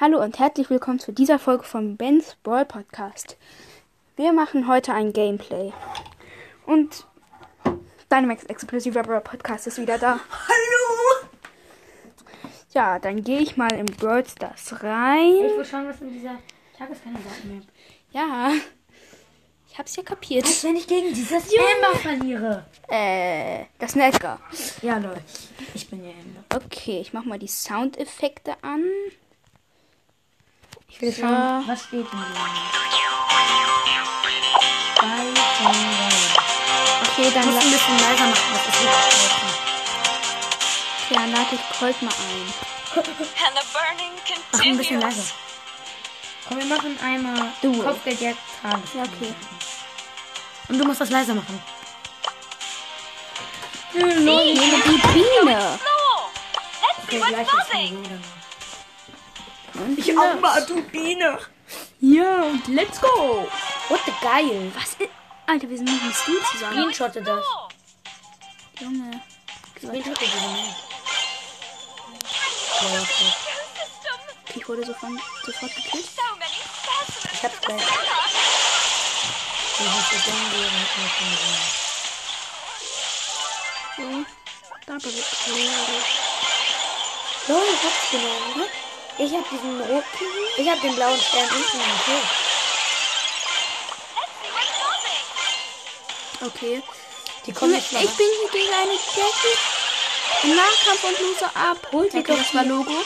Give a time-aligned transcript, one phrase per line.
[0.00, 3.36] Hallo und herzlich willkommen zu dieser Folge vom Ben's Brawl Podcast.
[4.16, 5.72] Wir machen heute ein Gameplay.
[6.66, 7.06] Und
[8.10, 10.18] Dynamax Explosiver Brawl Podcast ist wieder da.
[10.48, 11.28] Hallo!
[12.72, 15.44] Ja, dann gehe ich mal in Brawl Stars rein.
[15.46, 16.38] Ich will schauen, was in dieser
[16.78, 17.64] Tageskandidaten-Map.
[18.10, 18.50] Ja,
[19.70, 20.46] ich hab's ja kapiert.
[20.46, 22.64] Als wenn ich gegen dieses Ember verliere.
[22.88, 24.40] Äh, das ist ein Edgar.
[24.80, 25.22] Ja, Leute.
[25.74, 26.44] Ich bin ja Ember.
[26.54, 28.84] Okay, ich mach mal die Soundeffekte an.
[30.94, 32.06] Ich will schauen, was steht.
[32.10, 32.18] Bei
[35.58, 35.72] von
[37.02, 39.32] Okay, dann, Ich muss la ein bisschen leiser machen, das ist wirklich
[41.04, 42.52] okay, dann lade ich Colt mal ein.
[42.94, 43.06] And
[43.56, 44.12] the burning
[44.52, 45.16] Mach ein bisschen continues.
[45.16, 45.34] leiser.
[46.48, 47.82] Komm, wir machen einmal Du.
[47.82, 48.90] Kopfgeldjagd Tages.
[48.94, 49.34] Ja, okay.
[50.68, 51.62] Und du musst das leiser machen.
[53.94, 55.78] Nehme die Biene.
[57.04, 58.22] Okay, gleich buzzing.
[59.74, 61.38] Und Ich auch mal, du Biene.
[62.00, 63.48] Ja, und let's go.
[63.88, 64.70] What the geil.
[64.74, 65.10] Was ist...
[65.46, 66.72] Alter, wir sind nicht mit Stu zusammen.
[66.72, 67.44] Screenshotte das.
[67.44, 67.68] Floor.
[68.80, 69.20] Junge.
[69.78, 70.76] Screenshotte diese Map.
[72.80, 73.32] Ja, okay.
[74.54, 75.12] Ich wurde sofort,
[75.44, 76.08] sofort gekillt.
[77.32, 77.82] Ich hab's gleich.
[77.82, 77.88] Das.
[83.96, 84.24] So.
[84.86, 85.24] Da bin ich.
[87.46, 88.56] So, ich hab's genommen.
[88.56, 88.66] ne?
[89.18, 90.04] Ich hab diesen roten.
[90.56, 92.52] Ich hab den blauen Stern unten im buzzing.
[96.46, 96.82] Okay.
[97.46, 99.58] Die kommen mal ich bin hier gegen eine Jackie.
[100.44, 101.88] Im Nahkampf und lose ab.
[101.92, 102.64] Holt die okay, doch das war.
[102.64, 103.04] Logo.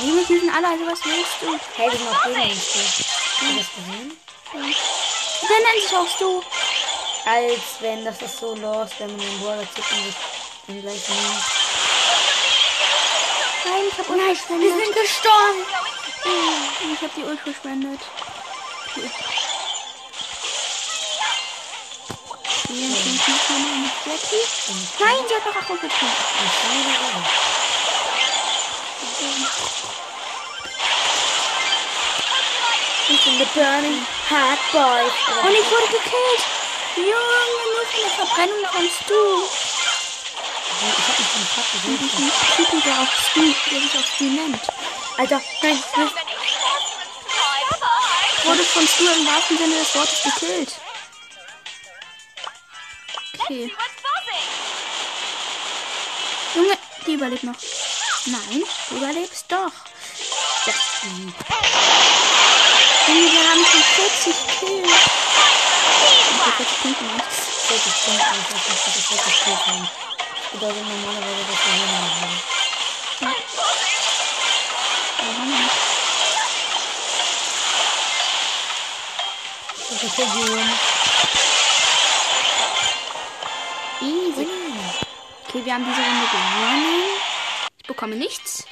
[0.00, 1.58] Junge, die sind alle, also was willst du?
[1.76, 2.74] Hey, die sind auf gegen uns.
[2.74, 4.18] Hast du das gesehen?
[4.52, 6.42] Der nennt sich auch Stu.
[7.26, 10.14] Als wenn das ist so los, wenn man den Border zieht und sich
[10.66, 11.53] dann gleich nimmt.
[13.64, 14.84] Nein, ich hab Ult Wir verschwendet.
[14.84, 15.60] sind gestorben.
[16.92, 18.00] Ich hab die Ult verschwendet.
[18.96, 19.10] Okay.
[22.68, 23.90] Eine.
[24.98, 26.12] Nein, sie hat noch Achtung gezogen.
[33.08, 35.12] Ich bin the burning hot boys.
[35.46, 36.42] Und ich wurde gekillt.
[36.96, 37.12] Junge,
[37.74, 39.73] nur von der Verbrennung kommst du.
[40.80, 41.98] Ich hab mich von Papp gesehen.
[41.98, 44.60] Diesen Typen, der auf Stu, der sich auf Stu nennt.
[45.16, 46.10] Alter, nein, So nein.
[48.44, 50.72] Wurde von Stu im wahrsten Sinne des Wortes gekillt.
[53.38, 53.72] Okay.
[56.54, 57.54] Junge, die überlebt noch.
[58.26, 59.72] Nein, du überlebst doch.
[60.66, 60.72] Ja.
[63.06, 64.90] Junge, wir haben schon 40 Kills.
[66.46, 67.52] Okay, 40 Punkte meinst du?
[67.68, 70.13] 40 Punkte, ich weiß nicht, was ich
[70.54, 73.44] bedeutet normalerweise, dass wir gewonnen haben.
[79.78, 80.70] Das ist okay, Julian.
[84.00, 84.48] Easy.
[85.48, 87.02] Okay, wir haben diese Runde gewonnen.
[87.78, 88.64] Ich bekomme nichts.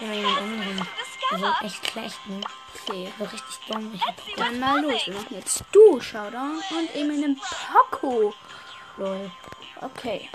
[0.00, 0.88] So Ja, jemand anderen.
[1.30, 2.40] Also echt schlecht, ne?
[2.86, 3.92] Okay, So richtig dumm.
[3.94, 5.06] Ich hab dann mal los.
[5.06, 7.40] Wir machen jetzt du, Showdown und eben einen
[7.72, 8.34] Poco.
[8.96, 9.30] lol.
[9.80, 10.28] Okay.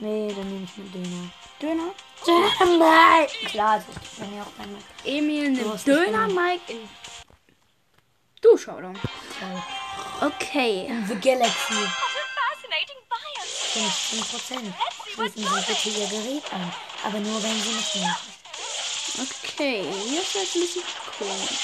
[0.00, 1.28] Nee, dann nehme ich mit Döner.
[1.60, 1.92] Döner.
[2.24, 3.26] Döner!
[3.50, 4.80] Klar, das ist dann ja auch einmal.
[5.04, 6.26] Emil Du nimmt nicht Döner.
[6.28, 6.88] Mike in
[8.40, 8.98] du, Showdown.
[9.38, 9.62] Geil.
[10.22, 10.90] Okay.
[11.06, 11.74] The Galaxy.
[11.74, 13.90] What a fascinating biome.
[13.90, 14.74] 15 Prozent.
[15.12, 16.72] Schließen Sie bitte Ihr Gerät an.
[17.04, 18.16] Aber nur, wenn Sie mitnehmen.
[19.20, 20.82] Okay, hier ist jetzt ein bisschen
[21.18, 21.58] komisch.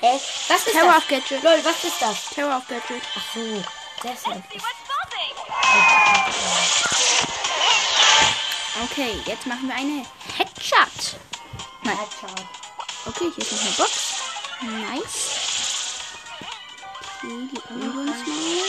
[0.00, 0.20] Hä?
[0.48, 0.96] Was ist Terror das?
[0.98, 1.42] of Gadget.
[1.42, 2.24] Lol, was ist das?
[2.34, 3.02] Terror of Gadget.
[3.16, 3.40] Ach so,
[4.02, 4.64] deshalb See ist.
[8.82, 10.04] Okay, jetzt machen wir eine
[10.36, 11.16] Headshot.
[11.84, 11.96] Nein.
[11.96, 12.44] Headshot.
[13.06, 13.92] Okay, hier ist noch eine Box.
[14.62, 15.30] Nice.
[17.22, 18.64] Okay, die ölen wir uns mal.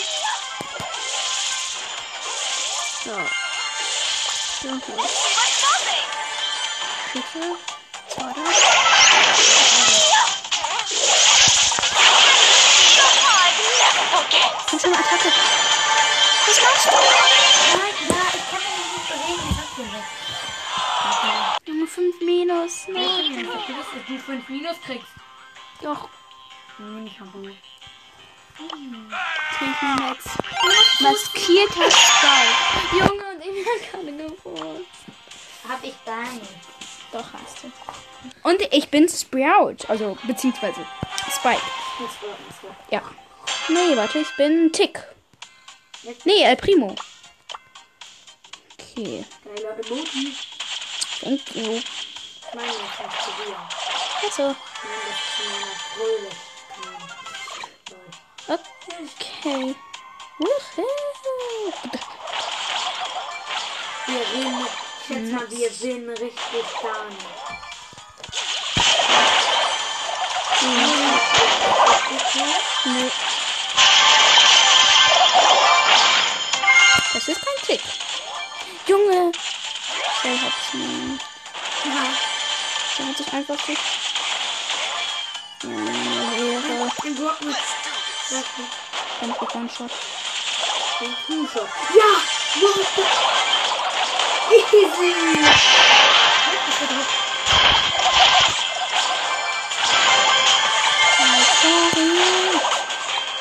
[3.03, 3.15] So.
[4.67, 4.81] Buzzing.
[7.13, 7.41] Bitte.
[8.17, 8.45] Oder?
[14.69, 15.31] Komm schon, Attacke.
[16.47, 17.44] Was machst du?
[22.87, 23.01] Minus.
[23.01, 23.19] was.
[23.19, 25.07] Ich hab gewusst, dass du 5 Minus kriegst.
[25.81, 26.09] Doch.
[26.77, 27.57] Nein, ich hab nicht.
[28.57, 30.25] Krieg mir Max.
[30.99, 32.97] Maskierter Spike.
[32.97, 34.87] Junge, und ich hab gerade gewusst.
[35.67, 36.41] Hab ich dein.
[37.11, 37.71] Doch, hast du.
[38.43, 39.77] Und ich bin Sprout.
[39.87, 40.85] Also, beziehungsweise
[41.31, 41.61] Spike.
[42.91, 43.01] Ja.
[43.69, 45.01] Nee, warte, ich bin Tick.
[46.23, 46.95] Nee, El Primo.
[48.77, 49.25] Okay.
[51.21, 51.81] Thank you.
[52.47, 52.71] Ich meine.
[54.25, 54.45] Achso.
[54.51, 56.31] Ich zu meiner Brille.
[58.47, 59.75] Okay.
[64.07, 64.67] Wir gewinnen.
[64.67, 67.25] Ich schätze mal, wir gewinnen richtig gar nicht.
[77.13, 77.81] Das ist kein Tick.
[78.87, 79.31] Junge.
[80.23, 81.25] Der hat's nicht.
[82.97, 83.73] Der hat sich einfach so.
[85.67, 86.91] Wäre.
[87.03, 87.55] Den Block mit
[89.21, 89.91] Ein One-Shot.
[91.01, 91.69] dem Kuhshot.
[91.93, 92.11] Ja!
[92.61, 93.03] What the...
[94.55, 95.13] Easy!
[101.61, 102.15] Sorry.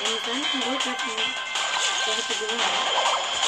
[0.01, 1.27] Wenn ich dann einen Rückwärts nehme,
[2.07, 3.44] der hätte gewonnen.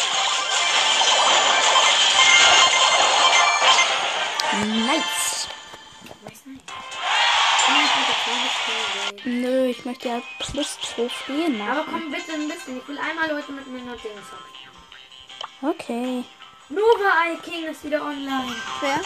[9.28, 11.86] Nö, ich möchte ja plus Trophäen Aber machen.
[11.90, 12.78] komm bitte ein bisschen.
[12.78, 15.68] Ich will einmal Leute mit mir noch Dings haben.
[15.74, 16.22] Okay.
[16.68, 18.54] Nova Eye King ist wieder online.
[18.80, 19.00] Wer?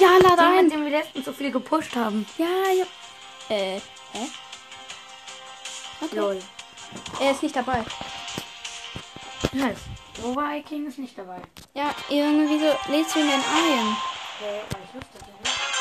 [0.00, 0.64] Ja, lad Der, ein.
[0.64, 2.24] mit dem wir letztens so viel gepusht haben.
[2.38, 2.84] Ja, ja.
[3.54, 3.80] Äh,
[4.12, 4.28] hä?
[6.00, 6.16] Okay.
[6.16, 6.42] Lol.
[7.20, 7.84] Er ist nicht dabei.
[9.52, 9.80] Nice.
[10.22, 11.42] Nova Eye King ist nicht dabei.
[11.74, 13.96] Ja, Junge, wieso lädst du ihn denn ein?
[14.38, 15.28] Hey, ich wusste das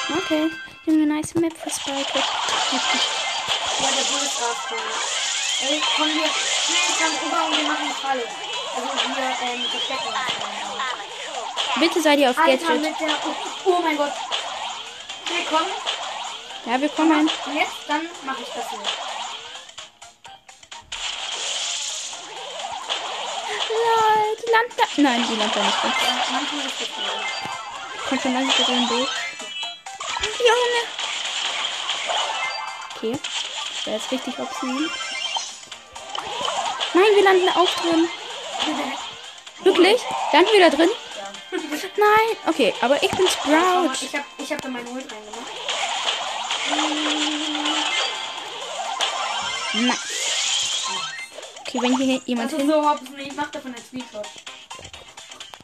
[0.10, 0.24] nicht.
[0.25, 0.51] Okay.
[0.86, 2.19] Junge, nice Map für Spike.
[3.81, 4.94] Ja, der Bull ist rausgekommen.
[5.62, 6.30] Ey, komm hier.
[6.66, 8.24] Schnell, komm rüber und wir machen eine Falle.
[8.75, 10.13] Also wir ähm, verstecken.
[11.80, 12.81] Bitte sei dir auf Alter, Gadget.
[12.81, 13.10] mit der...
[13.25, 14.13] Oh, oh mein Gott.
[15.50, 15.68] Komm.
[16.66, 17.19] Ja, wir kommen.
[17.22, 18.80] Und jetzt, dann mache ich das hier.
[23.69, 24.83] Lol, die landet da.
[24.98, 28.10] Nein, die landet da nicht manchmal ist das.
[28.10, 29.10] Kommt schon langsam so ein Bild.
[30.39, 30.81] Junge.
[32.95, 33.19] Okay.
[33.86, 34.89] Wäre jetzt richtig obscene.
[36.94, 38.07] Nein, wir landen auch drin.
[39.63, 40.01] Wirklich?
[40.33, 40.89] Landen wir da drin?
[41.98, 42.38] Nein.
[42.48, 43.92] Okay, aber ich bin Sprout.
[44.01, 45.51] Ich hab, ich hab da meinen Ult reingemacht.
[49.74, 50.88] Nice.
[51.62, 52.68] Okay, wenn hier jemand ist hin...
[52.69, 54.28] so hops Ich mach davon einen Screenshot.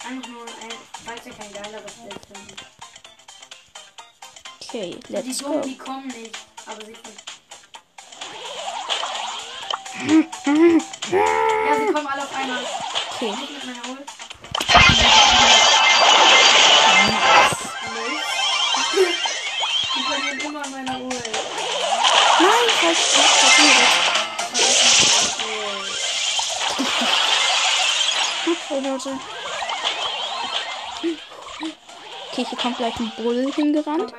[0.08, 0.74] Einfach nur ein,
[1.06, 2.66] falls ihr kein geileres Bild findet.
[4.64, 5.68] Okay, Die let's Dummen, go.
[5.68, 6.36] die kommen nicht.
[6.66, 7.27] Aber sie sind.
[10.48, 12.64] Ja, sie kommen alle auf einmal.
[13.16, 13.34] Okay.
[13.66, 13.98] Meiner.
[19.94, 21.30] Die verlieren immer meine Ult.
[22.40, 23.00] Nein, falsch.
[28.46, 29.20] Okay, Leute.
[32.32, 34.14] Okay, hier kommt gleich ein Bull hingerannt.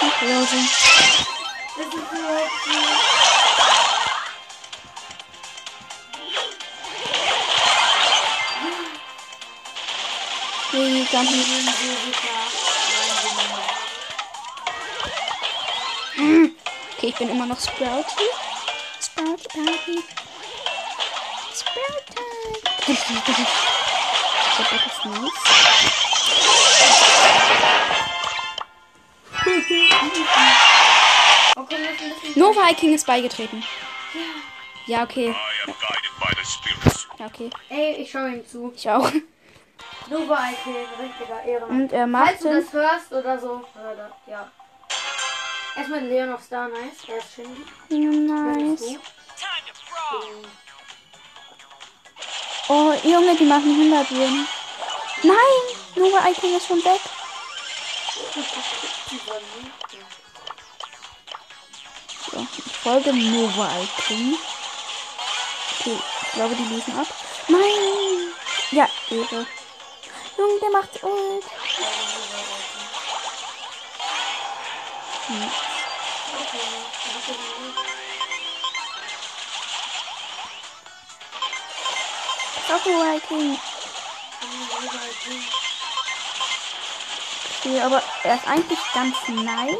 [0.00, 0.85] Oh, Leute.
[11.22, 12.16] Nee, ganz nicht.
[16.96, 18.04] Okay, ich bin immer noch Sprouty.
[19.00, 20.02] Sprouty, Sprouty.
[21.54, 22.14] Sprouty.
[24.56, 25.32] Der Bock ist nice.
[31.56, 32.38] Okay, wir müssen ein bisschen.
[32.38, 33.62] Nova King ist beigetreten.
[34.86, 35.34] Ja, okay.
[35.64, 35.72] The
[36.44, 37.08] spirits.
[37.18, 37.50] Ja, okay.
[37.70, 38.72] Ey, ich schau ihm zu.
[38.76, 39.10] Ich auch.
[40.08, 41.82] Nova Icon, richtiger Ehrenmann.
[41.82, 44.50] Und er Falls macht du das hörst oder so, hör ja.
[45.76, 47.64] Erstmal Leon of Star Nice, er ist Shindy.
[47.90, 48.80] Nice.
[48.80, 49.00] Time
[49.66, 50.44] to brawl.
[52.68, 54.46] Oh, Junge, die machen 100 Win.
[55.22, 55.36] Nein!
[55.96, 57.00] Nova Icon ist schon weg.
[62.30, 64.38] So, ich folge Nova Icon.
[65.80, 67.06] Okay, ich glaube, die lösen ab.
[67.48, 68.32] Nein!
[68.70, 69.46] Ja, Ehre.
[70.36, 71.44] Junge, der macht Ult.
[75.28, 75.50] Hm.
[83.16, 83.58] Icon.
[87.58, 89.74] Okay, aber er ist eigentlich ganz nice.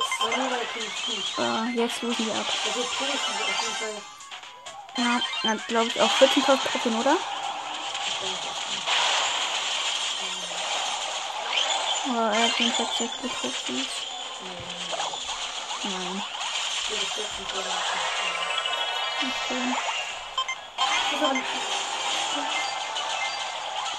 [1.39, 2.47] Äh, jetzt losen wir ab.
[4.97, 7.17] Ja, dann glaube ich auch 14.000 Trophäen, oder?
[12.09, 13.87] Oh, er hat den tatsächlich getroffen.
[15.83, 16.23] Nein.
[19.19, 19.75] Okay.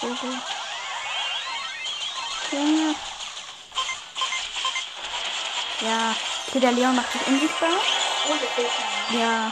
[0.02, 0.38] Okay.
[2.52, 2.96] Junge.
[5.82, 6.16] Ja.
[6.48, 7.70] Okay, der Leon macht sich unsichtbar.
[9.12, 9.52] Ja.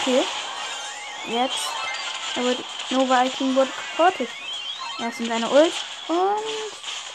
[0.00, 0.24] Okay.
[1.26, 1.58] Jetzt.
[2.36, 4.28] Er wird, Nova Viking wurde geportet.
[4.98, 5.74] Er ist in seiner Ult
[6.08, 6.42] und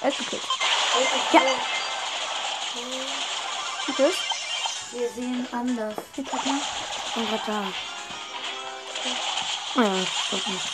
[0.02, 0.57] er ist gekillt.
[1.32, 1.42] Ja.
[3.88, 4.20] Was ist?
[4.92, 5.96] Wir sehen anders.
[6.16, 6.62] Jetzt hat man.
[7.08, 7.64] Ich bin gerade da.
[9.76, 10.66] Ja, stimmt nicht.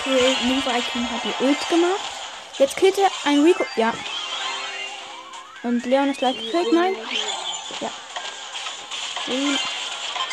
[0.00, 2.00] Okay, Nova Viking hat die Ult gemacht.
[2.58, 3.66] Jetzt killt er ein Rico.
[3.76, 3.92] Ja.
[5.62, 6.72] Und Leon ist gleich gekillt.
[6.72, 6.96] Nein.
[7.80, 7.90] Ja.
[9.26, 9.58] Sie,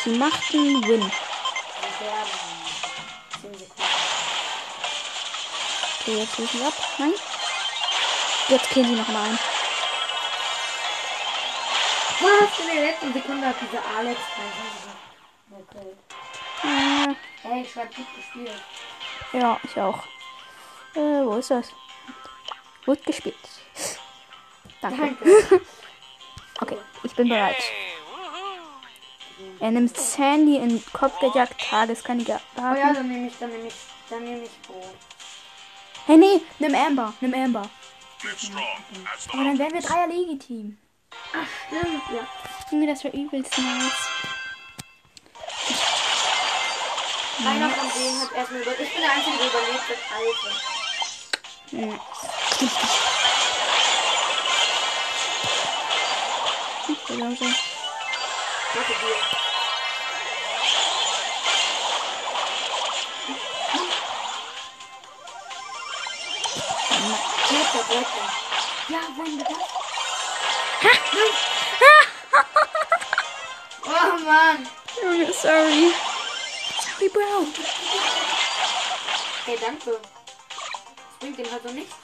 [0.04, 1.00] sie macht einen Win.
[1.00, 2.30] Wir werden.
[3.42, 3.92] 10 Sekunden.
[6.00, 6.74] Okay, jetzt schließen sie ab.
[6.98, 7.14] Nein.
[8.48, 9.38] Jetzt killen sie noch mal einen.
[12.20, 12.58] Was?
[12.60, 14.20] In der letzten Sekunde hat diese Alex
[15.50, 15.96] Okay.
[16.64, 18.62] Äh, Hey, ich schreib gut gespielt.
[19.32, 19.98] ja, ich auch.
[20.94, 21.68] Äh, wo ist das?
[22.86, 23.36] Gut gespielt.
[24.80, 24.98] Danke.
[25.02, 25.60] Danke.
[26.60, 27.56] Okay, ich bin bereit.
[29.58, 32.40] Er nimmt Sandy in den Kopf gejagt, Tageskandidat.
[32.56, 33.74] Oh ja, dann nehme ich, dann nehme ich,
[34.08, 34.94] dann nehme ich Brot.
[36.06, 37.68] Hey, nee, nimm Amber, nimm Amber.
[39.32, 40.78] Aber dann wären wir Dreier Legitim.
[41.32, 42.26] Ach, stimmt, ja.
[42.70, 44.08] Junge, das wäre übelst nice.
[47.42, 48.82] Keiner von denen hat erstmal überlebt.
[48.82, 49.98] Ich bin der Einzige, der überlebt hat.
[50.14, 50.52] Alter.
[51.70, 52.00] Hm.
[57.08, 57.44] Hm, so.
[58.74, 59.51] Warte, hier.
[68.88, 69.56] Ja, wollen wir das?
[73.84, 74.68] Oh Mann.
[75.02, 75.92] Junge, sorry.
[76.80, 77.46] Sorry, Bro.
[79.44, 80.00] Hey, danke.
[80.00, 81.94] Das bringt dem halt so nichts.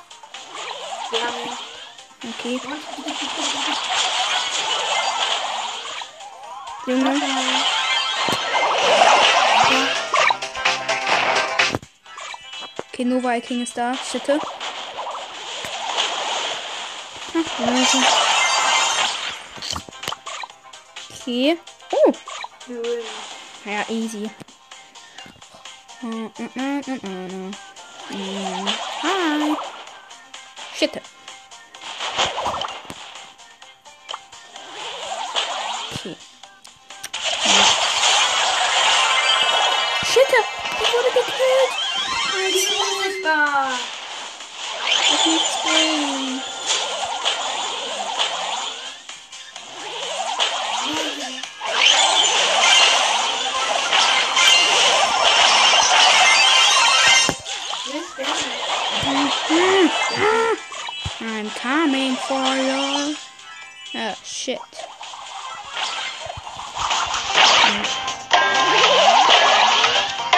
[1.10, 1.58] Wir haben
[2.24, 2.60] Okay,
[6.86, 7.20] Junge.
[12.92, 13.94] Okay, No Viking ist da.
[13.94, 14.40] Shitte.
[17.32, 17.98] Hm, Leute.
[21.10, 21.58] Okay.
[21.92, 22.12] Oh.
[23.64, 24.30] Ja, easy.
[29.02, 29.56] Hi.
[30.76, 31.02] Shitte.
[35.92, 36.16] Okay.
[40.80, 41.72] Ich wurde gekillt.
[42.34, 43.70] Die ist unsichtbar.
[45.10, 46.57] Das nichts
[59.50, 59.88] I'm
[61.50, 63.14] coming for you.
[63.94, 64.58] Oh, shit.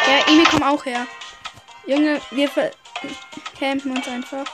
[0.06, 1.06] Ja, Emi, komm auch her.
[1.86, 2.48] Junge, wir
[3.58, 4.44] campen uns einfach.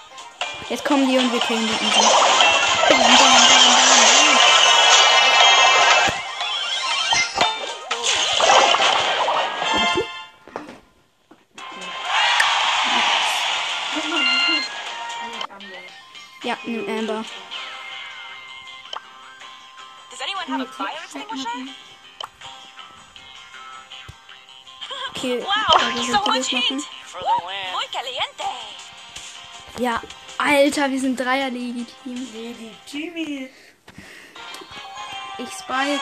[0.70, 2.06] Jetzt kommen die und wir killen die easy.
[26.52, 26.84] Das machen?
[29.78, 30.00] Ja,
[30.38, 32.28] Alter, wir sind Dreier legitim.
[32.32, 33.48] Legitim.
[35.38, 36.00] Ich Spike,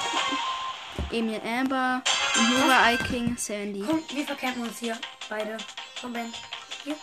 [1.10, 2.02] Emil Amber,
[2.50, 3.82] Nora Iking, Sandy.
[3.84, 4.98] Komm, wir verkämpfen uns hier.
[5.28, 5.56] Beide.
[6.00, 6.32] Komm, Ben.
[6.84, 6.96] Hier.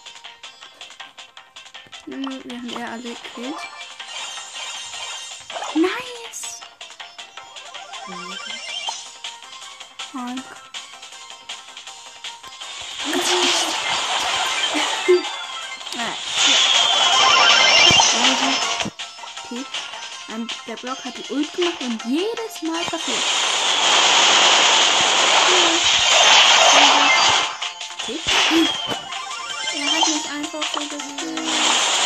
[2.05, 3.55] Wir haben ja alle gekillt.
[5.75, 6.61] Nice!
[10.13, 10.60] Hulk.
[20.71, 23.17] Der Block hat die Ult gemacht und jedes Mal passiert.
[28.03, 28.19] Okay.
[29.75, 32.00] Er hat mich einfach so gekillt.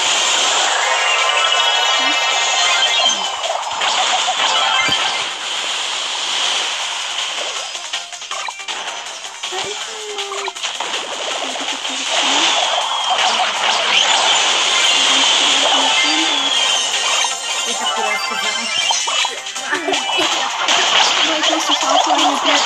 [21.37, 22.61] Ich muss dich auch eine Nice.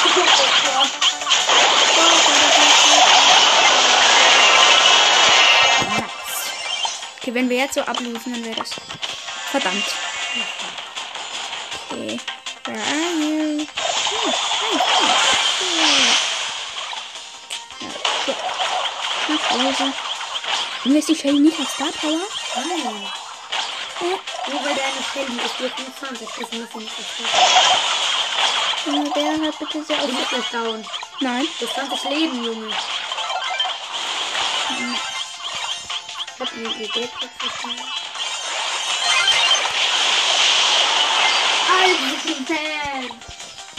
[5.81, 6.03] Okay,
[7.21, 8.71] Okay, wenn wir jetzt so ablösen, dann wäre das
[9.51, 9.85] verdammt.
[11.91, 12.19] Okay.
[12.65, 13.65] Where are you?
[14.11, 15.09] Oh, hi, hi.
[17.81, 17.89] Ja,
[18.21, 18.35] okay.
[19.27, 19.93] Nach Hause.
[20.85, 22.21] Und ist die Shelly nicht auf Star Power?
[22.55, 23.07] Nein.
[24.01, 24.75] Äh, Nur weil
[25.13, 27.27] Shelly ist hier 25, ist muss sie nicht verstehen.
[28.85, 30.09] Junge, wer hat bitte sehr Du auf...
[30.11, 30.85] bist gleich down.
[31.19, 31.47] Nein.
[31.59, 32.67] Du hast 20 Leben, Junge.
[36.35, 37.81] Ich hab eine Idee verstanden.
[41.73, 43.09] Alter, Fan.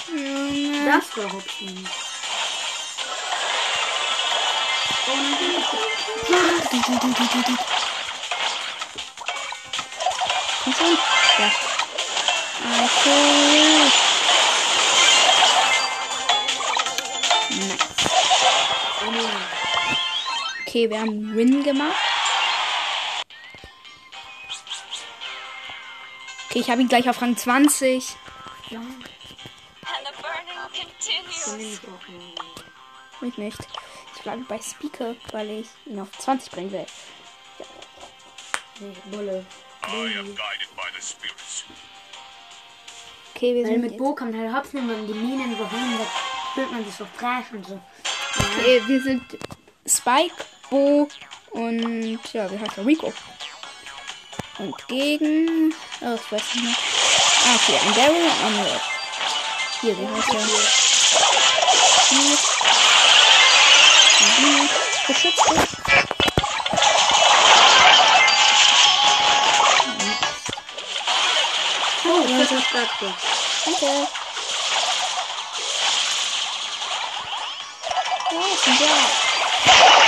[0.09, 0.85] Junge.
[0.85, 1.89] Das war Hopfen.
[6.29, 6.57] Nein.
[10.65, 11.20] Komm schon.
[20.67, 20.89] Okay.
[20.89, 21.97] Wir haben Win gemacht.
[26.49, 28.17] Okay, ich habe ihn gleich auf Rang 20.
[28.71, 28.81] Ja.
[33.23, 33.59] Ich nicht.
[34.17, 36.87] Ich bleibe bei Speaker, weil ich ihn auf 20 bringen will.
[38.81, 39.45] Nee, Bulle.
[39.93, 41.65] I am guided by the spirits.
[43.35, 45.69] Okay, wir Weil sind mit Bo kann man halt hops nehmen und die Minen so
[45.69, 46.07] hin, da
[46.55, 47.75] fühlt man sich so fresh und so.
[47.75, 47.81] Ja.
[48.39, 49.23] okay, wir sind
[49.87, 51.09] Spike, Bo
[51.51, 52.79] und ja, wie heißt?
[52.79, 53.13] Rico.
[54.59, 55.75] Und gegen.
[56.03, 56.75] Oh, ich weiß nicht mehr.
[57.47, 58.81] Ah, okay, ein Daryl und ein Red.
[59.81, 60.41] Hier, wie heißt der?
[62.11, 62.39] Hier.
[64.37, 64.69] Hier.
[65.09, 66.10] Beschützt
[72.51, 73.15] Oh, das ist praktisch.
[73.65, 74.09] Danke.
[78.33, 80.01] Ja, ist ein Bär.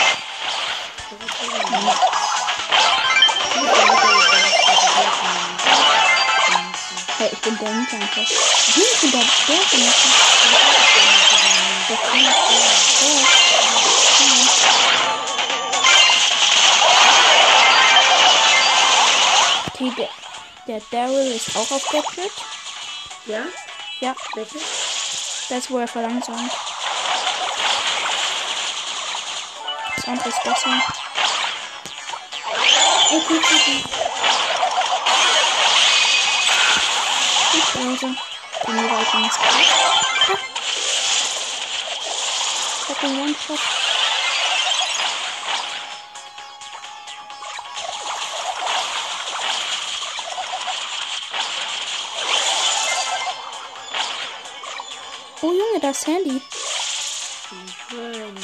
[7.18, 8.16] Hey, ich bin der nicht einfach.
[8.16, 9.62] Hm, ich bin der Bär.
[9.68, 9.92] von der-
[11.88, 13.61] Der kann das
[20.66, 22.32] der Daryl ist auch auf Gadget.
[23.26, 23.44] Ja?
[24.00, 24.58] Ja, Welche?
[25.48, 26.52] das wo er verlangsamt.
[29.96, 30.82] Das andere ist besser.
[33.10, 34.02] Oh, guck, guck, guck.
[37.54, 38.00] Ich.
[38.66, 39.54] Die Nova ist ganz krass.
[40.28, 40.34] Ha.
[42.80, 43.60] Ich hab den One-Shot.
[55.44, 56.40] Oh Junge, da ist Sandy.
[57.88, 58.38] Schön.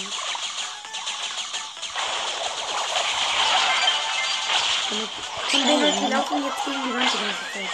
[5.48, 7.70] Von denen halt, die laufen jetzt gegen die Wand die ganze Zeit.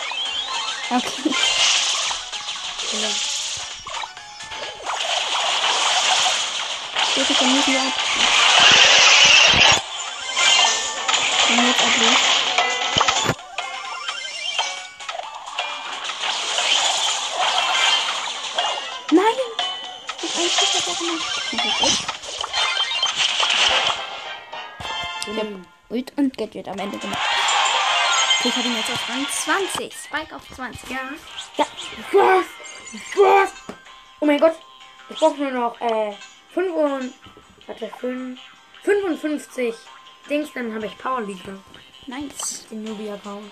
[0.90, 1.34] Okay.
[2.90, 3.14] Genau.
[7.14, 7.94] Bitte von mir ab.
[11.48, 12.23] Dann jetzt ab
[26.54, 27.18] Gadget am Ende gemacht.
[28.44, 29.92] Ich habe ihn jetzt auf Rang 20.
[29.92, 30.90] Spike auf 20.
[30.90, 31.10] Ja.
[31.56, 31.66] Ja.
[32.12, 32.46] Was?
[33.16, 33.52] Was?
[34.20, 34.54] Oh mein Gott.
[35.10, 36.14] Ich brauche nur noch äh,
[36.52, 37.14] 5 und,
[37.66, 38.40] warte, 5,
[38.82, 39.74] 55
[40.30, 41.42] Dings, dann habe ich Power League.
[42.06, 42.66] Nice.
[42.70, 43.50] Den Nubia-Account.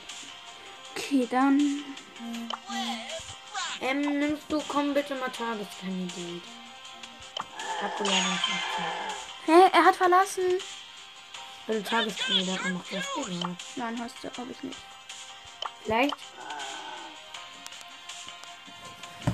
[0.94, 1.84] Okay, dann.
[3.80, 6.42] Ähm, nimmst du, komm bitte mal Tageskandidat.
[9.46, 10.44] Hä, er hat verlassen.
[11.66, 13.48] Wenn du Tageskandidaten machst, das geht ja.
[13.76, 14.78] Nein, hast du, habe ich nicht.
[15.84, 16.16] Vielleicht.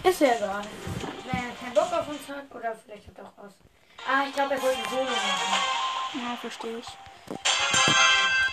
[0.04, 0.62] Ist ja egal.
[1.24, 3.52] Wenn er keinen Bock auf uns hat, oder vielleicht hat er auch was.
[4.06, 5.62] Ah, ich glaube, er wollte Solo machen.
[6.14, 6.86] Ja, verstehe ich.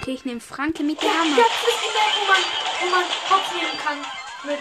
[0.02, 1.38] Okay, ich nehme Franke mit der Ja, Hammer.
[1.38, 2.42] jetzt ist die Welt, wo man,
[2.82, 3.98] wo man Kopf nehmen kann.
[4.44, 4.60] Mit.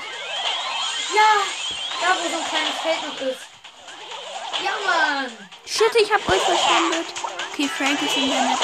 [1.15, 1.43] Ja!
[2.01, 3.43] Da, wo so ein kleines Feld noch ist.
[4.63, 5.33] Ja, Mann!
[5.67, 7.07] Shit, ich hab euch verschwendet.
[7.55, 8.59] Okay, Frank ist in der Net.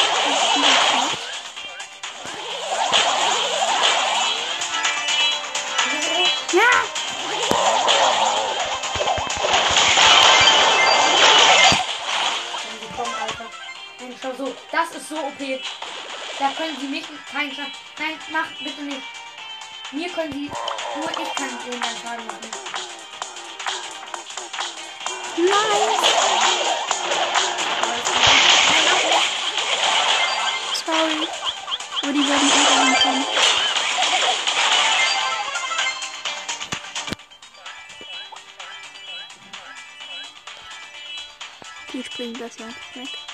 [6.53, 6.61] Ja!
[14.37, 14.55] So.
[14.73, 15.39] Das ist so OP.
[16.41, 17.73] Da können sie mich keinen Schaden.
[17.97, 19.03] Nein, mach bitte nicht.
[19.93, 20.51] Mir können sie.
[20.97, 22.51] Nur ich kann denen einen Schaden machen.
[25.37, 25.91] Nein,
[30.91, 31.21] mach nicht.
[31.21, 31.29] Sorry.
[32.03, 33.25] Aber die werden irgendwann kommen.
[41.93, 43.30] Die springen besser weg.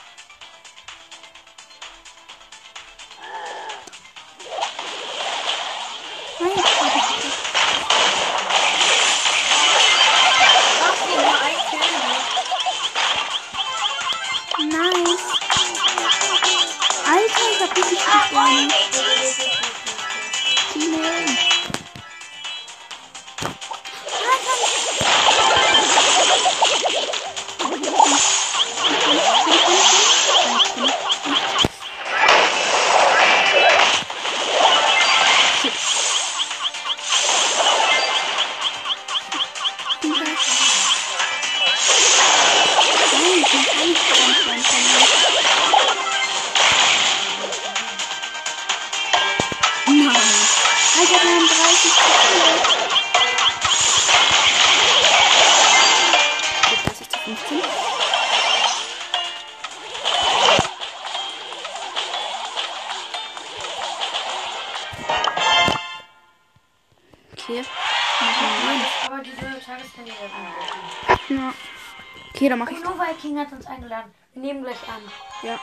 [73.37, 73.43] Ich.
[73.43, 74.15] Viking hat uns eingeladen.
[74.35, 75.03] Wir nehmen gleich an.
[75.43, 75.59] Ja.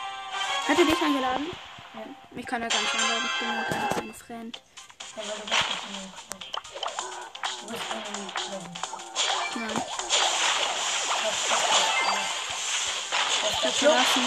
[0.67, 1.47] Hat er dich eingeladen?
[1.93, 2.01] Ja.
[2.31, 3.23] Mich kann er gar nicht einladen.
[3.25, 4.61] Ich bin ja gar nicht sein Freund.
[5.15, 6.43] Ja, weil du bist nicht in dem Club.
[7.61, 8.63] Du bist in dem Club.
[9.55, 9.83] Nein.
[13.55, 14.23] Ich hab verlassen.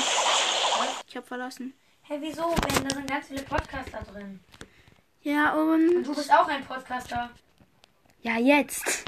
[1.09, 1.75] Ich hab verlassen.
[2.03, 2.55] Hä, wieso?
[2.55, 4.41] Denn da sind ganz viele Podcaster drin.
[5.23, 6.05] Ja, Und und.
[6.05, 7.31] du bist auch ein Podcaster.
[8.23, 9.05] Ja, jetzt.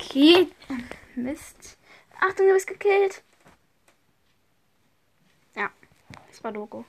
[0.00, 0.48] Okay.
[1.16, 1.76] Mist.
[2.20, 3.24] Achtung, du bist gekillt.
[5.56, 5.70] Ja,
[6.28, 6.84] das war Logo.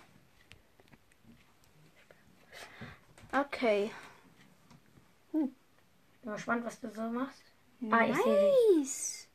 [3.31, 3.91] Okay.
[5.31, 5.53] Bin
[6.23, 7.41] mal gespannt, was du so machst.
[7.89, 8.77] Ah, ich sehe dich.
[8.77, 9.27] nice.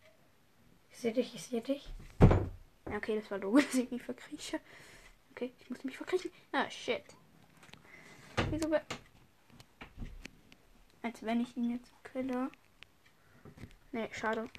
[0.91, 1.93] Ich sehe dich, ich sehe dich.
[2.21, 4.61] Ja, okay, das war Logo, dass ich mich verkrieche.
[5.31, 6.31] Okay, ich muss mich verkriechen.
[6.53, 7.05] Ah, shit.
[8.51, 8.71] Wieso
[11.03, 12.51] Als wenn ich ihn jetzt kille.
[13.93, 14.51] Nee, schade.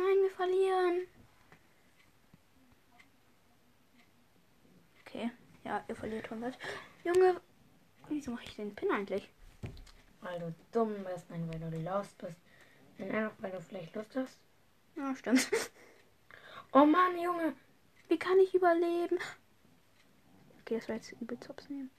[0.00, 1.06] Nein, wir verlieren.
[5.04, 5.30] Okay,
[5.62, 6.56] ja, ihr verliert 100.
[7.04, 7.38] Junge,
[8.08, 9.28] wieso mache ich den Pin eigentlich?
[10.22, 12.36] Weil du dumm bist, nein, weil du lost bist.
[12.96, 14.38] Nein, einfach weil du vielleicht Lust hast.
[14.96, 15.50] Ja, stimmt.
[16.72, 17.54] Oh Mann, Junge.
[18.06, 19.18] Wie kann ich überleben?
[20.60, 21.90] Okay, das war jetzt übel Zops nehmen.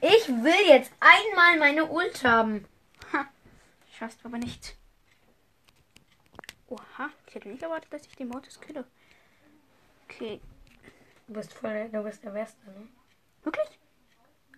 [0.00, 2.64] Ich will jetzt einmal meine Ult haben.
[3.12, 3.28] Ha,
[3.90, 4.76] schaffst du aber nicht.
[6.72, 8.86] Oha, ich hätte nicht erwartet, dass ich den Mortis kille.
[10.04, 10.40] Okay,
[11.26, 12.88] Du bist voll, du bist der Beste, ne?
[13.42, 13.78] wirklich?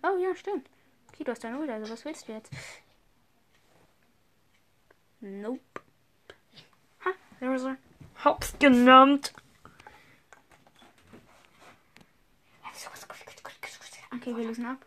[0.01, 0.69] Oh ja, stimmt.
[1.09, 2.51] Okay, du hast deine Ult, also was willst du jetzt?
[5.19, 5.61] Nope.
[7.03, 7.77] Ha, there is a...
[8.23, 9.33] Hops genannt.
[14.13, 14.85] Okay, wir lösen ab.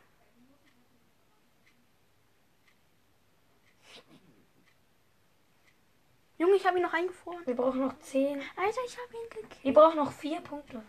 [6.38, 7.44] Junge, ich habe ihn noch eingefroren.
[7.46, 8.40] Wir brauchen noch 10.
[8.56, 9.64] Alter, ich habe ihn gekillt.
[9.64, 10.82] Wir brauchen noch 4 Punkte.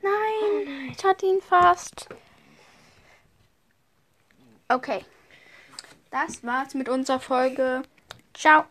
[0.00, 2.08] Nein, ich hatte ihn fast.
[4.68, 5.04] Okay.
[6.10, 7.82] Das war's mit unserer Folge.
[8.34, 8.66] Ciao.